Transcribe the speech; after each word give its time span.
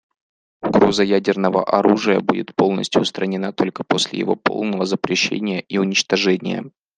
Угроза 0.63 1.03
ядерного 1.03 1.63
оружия 1.63 2.21
будет 2.21 2.55
полностью 2.55 3.03
устранена 3.03 3.53
только 3.53 3.83
после 3.83 4.17
его 4.17 4.35
полного 4.35 4.87
запрещения 4.87 5.59
и 5.59 5.77
уничтожения. 5.77 6.71